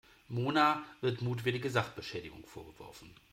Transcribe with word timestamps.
Mona 0.29 0.83
wird 1.01 1.21
mutwillige 1.21 1.69
Sachbeschädigung 1.69 2.43
vorgeworfen. 2.47 3.13